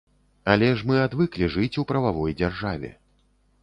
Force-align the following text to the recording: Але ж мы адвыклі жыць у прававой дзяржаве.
Але 0.53 0.69
ж 0.79 0.87
мы 0.93 0.97
адвыклі 1.03 1.51
жыць 1.59 1.71
у 1.85 1.87
прававой 1.95 2.39
дзяржаве. 2.43 2.97